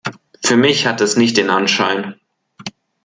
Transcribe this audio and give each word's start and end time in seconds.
Für 0.43 0.57
mich 0.57 0.87
hat 0.87 0.99
es 1.01 1.15
nicht 1.15 1.37
den 1.37 1.51
Anschein! 1.51 2.15